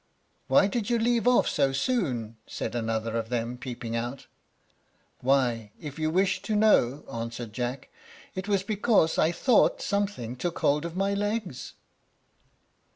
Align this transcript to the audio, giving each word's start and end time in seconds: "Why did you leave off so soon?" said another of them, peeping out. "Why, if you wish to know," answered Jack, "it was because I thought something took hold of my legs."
"Why 0.47 0.65
did 0.65 0.89
you 0.89 0.97
leave 0.97 1.27
off 1.27 1.47
so 1.47 1.73
soon?" 1.73 2.35
said 2.47 2.73
another 2.73 3.15
of 3.15 3.29
them, 3.29 3.55
peeping 3.55 3.95
out. 3.95 4.25
"Why, 5.19 5.69
if 5.79 5.99
you 5.99 6.09
wish 6.09 6.41
to 6.41 6.55
know," 6.55 7.03
answered 7.07 7.53
Jack, 7.53 7.89
"it 8.33 8.47
was 8.47 8.63
because 8.63 9.19
I 9.19 9.31
thought 9.31 9.79
something 9.79 10.35
took 10.35 10.57
hold 10.57 10.85
of 10.85 10.97
my 10.97 11.13
legs." 11.13 11.73